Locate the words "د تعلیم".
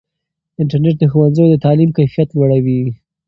1.51-1.89